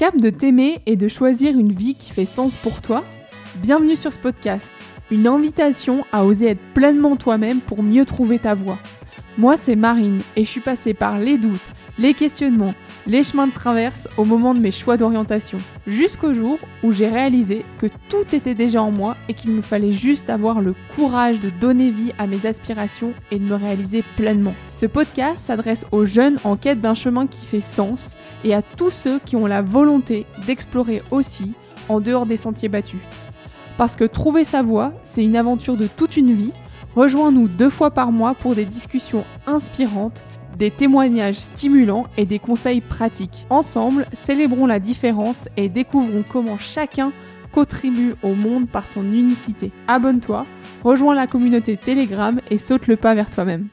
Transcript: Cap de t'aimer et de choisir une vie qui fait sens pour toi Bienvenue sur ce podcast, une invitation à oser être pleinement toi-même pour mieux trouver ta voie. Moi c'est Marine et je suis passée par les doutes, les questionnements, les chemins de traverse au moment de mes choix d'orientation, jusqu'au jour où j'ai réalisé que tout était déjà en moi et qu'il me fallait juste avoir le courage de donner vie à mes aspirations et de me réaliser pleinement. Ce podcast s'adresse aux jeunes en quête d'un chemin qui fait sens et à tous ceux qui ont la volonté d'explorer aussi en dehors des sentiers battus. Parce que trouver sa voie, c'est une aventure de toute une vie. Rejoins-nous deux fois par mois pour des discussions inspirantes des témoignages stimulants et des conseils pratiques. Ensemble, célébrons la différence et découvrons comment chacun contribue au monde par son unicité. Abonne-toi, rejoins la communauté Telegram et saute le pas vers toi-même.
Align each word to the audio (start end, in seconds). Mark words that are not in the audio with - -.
Cap 0.00 0.16
de 0.16 0.30
t'aimer 0.30 0.80
et 0.86 0.96
de 0.96 1.08
choisir 1.08 1.58
une 1.58 1.74
vie 1.74 1.94
qui 1.94 2.10
fait 2.10 2.24
sens 2.24 2.56
pour 2.56 2.80
toi 2.80 3.04
Bienvenue 3.56 3.96
sur 3.96 4.14
ce 4.14 4.18
podcast, 4.18 4.70
une 5.10 5.26
invitation 5.26 6.06
à 6.10 6.24
oser 6.24 6.46
être 6.46 6.72
pleinement 6.72 7.16
toi-même 7.16 7.60
pour 7.60 7.82
mieux 7.82 8.06
trouver 8.06 8.38
ta 8.38 8.54
voie. 8.54 8.78
Moi 9.36 9.58
c'est 9.58 9.76
Marine 9.76 10.22
et 10.36 10.44
je 10.44 10.48
suis 10.48 10.62
passée 10.62 10.94
par 10.94 11.18
les 11.18 11.36
doutes, 11.36 11.70
les 11.98 12.14
questionnements, 12.14 12.72
les 13.06 13.22
chemins 13.22 13.46
de 13.46 13.52
traverse 13.52 14.08
au 14.16 14.24
moment 14.24 14.54
de 14.54 14.60
mes 14.60 14.70
choix 14.70 14.96
d'orientation, 14.96 15.58
jusqu'au 15.86 16.32
jour 16.32 16.58
où 16.82 16.92
j'ai 16.92 17.08
réalisé 17.08 17.62
que 17.76 17.86
tout 18.08 18.24
était 18.34 18.54
déjà 18.54 18.82
en 18.82 18.90
moi 18.90 19.18
et 19.28 19.34
qu'il 19.34 19.50
me 19.50 19.60
fallait 19.60 19.92
juste 19.92 20.30
avoir 20.30 20.62
le 20.62 20.74
courage 20.96 21.40
de 21.40 21.50
donner 21.50 21.90
vie 21.90 22.12
à 22.18 22.26
mes 22.26 22.46
aspirations 22.46 23.12
et 23.30 23.38
de 23.38 23.44
me 23.44 23.54
réaliser 23.54 24.02
pleinement. 24.16 24.54
Ce 24.80 24.86
podcast 24.86 25.44
s'adresse 25.44 25.84
aux 25.92 26.06
jeunes 26.06 26.38
en 26.42 26.56
quête 26.56 26.80
d'un 26.80 26.94
chemin 26.94 27.26
qui 27.26 27.44
fait 27.44 27.60
sens 27.60 28.16
et 28.44 28.54
à 28.54 28.62
tous 28.62 28.88
ceux 28.88 29.18
qui 29.18 29.36
ont 29.36 29.44
la 29.44 29.60
volonté 29.60 30.24
d'explorer 30.46 31.02
aussi 31.10 31.52
en 31.90 32.00
dehors 32.00 32.24
des 32.24 32.38
sentiers 32.38 32.70
battus. 32.70 33.02
Parce 33.76 33.94
que 33.94 34.04
trouver 34.04 34.42
sa 34.42 34.62
voie, 34.62 34.94
c'est 35.02 35.22
une 35.22 35.36
aventure 35.36 35.76
de 35.76 35.86
toute 35.86 36.16
une 36.16 36.32
vie. 36.32 36.52
Rejoins-nous 36.96 37.46
deux 37.46 37.68
fois 37.68 37.90
par 37.90 38.10
mois 38.10 38.32
pour 38.32 38.54
des 38.54 38.64
discussions 38.64 39.26
inspirantes 39.46 40.24
des 40.56 40.70
témoignages 40.70 41.36
stimulants 41.36 42.06
et 42.16 42.24
des 42.24 42.38
conseils 42.38 42.80
pratiques. 42.80 43.44
Ensemble, 43.50 44.06
célébrons 44.14 44.64
la 44.64 44.78
différence 44.78 45.50
et 45.58 45.68
découvrons 45.68 46.24
comment 46.26 46.56
chacun 46.56 47.12
contribue 47.52 48.14
au 48.22 48.34
monde 48.34 48.66
par 48.66 48.86
son 48.86 49.04
unicité. 49.04 49.72
Abonne-toi, 49.88 50.46
rejoins 50.82 51.14
la 51.14 51.26
communauté 51.26 51.76
Telegram 51.76 52.40
et 52.50 52.56
saute 52.56 52.86
le 52.86 52.96
pas 52.96 53.14
vers 53.14 53.28
toi-même. 53.28 53.68